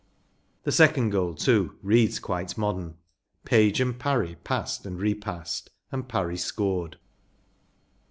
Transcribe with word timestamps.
The 0.63 0.71
second 0.71 1.11
goal, 1.11 1.35
too, 1.35 1.77
reads 1.83 2.17
quite 2.17 2.57
modern. 2.57 2.95
“Page 3.45 3.79
and 3.79 3.99
Parry 3.99 4.35
passed 4.43 4.83
and 4.83 4.99
repassed 4.99 5.69
and 5.91 6.07
Parry 6.09 6.37
scored. 6.37 6.97